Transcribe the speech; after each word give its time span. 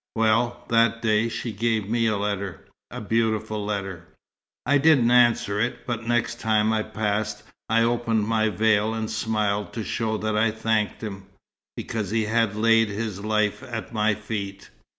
Well, 0.15 0.65
that 0.69 1.03
day 1.03 1.29
she 1.29 1.51
gave 1.51 1.87
me 1.87 2.07
a 2.07 2.17
letter 2.17 2.61
a 2.89 2.99
beautiful 2.99 3.63
letter. 3.63 4.07
"I 4.65 4.79
didn't 4.79 5.11
answer 5.11 5.59
it; 5.59 5.85
but 5.85 6.07
next 6.07 6.39
time 6.39 6.73
I 6.73 6.81
passed, 6.81 7.43
I 7.69 7.83
opened 7.83 8.27
my 8.27 8.49
veil 8.49 8.95
and 8.95 9.11
smiled 9.11 9.73
to 9.73 9.83
show 9.83 10.17
that 10.17 10.35
I 10.35 10.49
thanked 10.49 11.03
him. 11.03 11.27
Because 11.77 12.09
he 12.09 12.25
had 12.25 12.55
laid 12.55 12.89
his 12.89 13.23
life 13.23 13.61
at 13.61 13.93
my 13.93 14.15
feet. 14.15 14.71